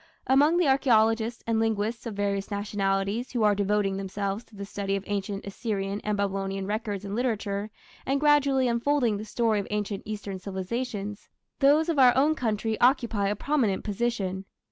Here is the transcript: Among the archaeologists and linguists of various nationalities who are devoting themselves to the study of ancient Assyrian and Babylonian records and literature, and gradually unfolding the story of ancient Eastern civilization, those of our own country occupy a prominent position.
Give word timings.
Among 0.25 0.57
the 0.57 0.67
archaeologists 0.67 1.43
and 1.45 1.59
linguists 1.59 2.07
of 2.07 2.15
various 2.15 2.49
nationalities 2.49 3.31
who 3.33 3.43
are 3.43 3.53
devoting 3.53 3.97
themselves 3.97 4.43
to 4.45 4.55
the 4.55 4.65
study 4.65 4.95
of 4.95 5.03
ancient 5.05 5.45
Assyrian 5.45 6.01
and 6.01 6.17
Babylonian 6.17 6.65
records 6.65 7.05
and 7.05 7.13
literature, 7.15 7.69
and 8.03 8.19
gradually 8.19 8.67
unfolding 8.67 9.17
the 9.17 9.25
story 9.25 9.59
of 9.59 9.67
ancient 9.69 10.01
Eastern 10.07 10.39
civilization, 10.39 11.17
those 11.59 11.87
of 11.87 11.99
our 11.99 12.17
own 12.17 12.33
country 12.33 12.81
occupy 12.81 13.27
a 13.27 13.35
prominent 13.35 13.83
position. 13.83 14.45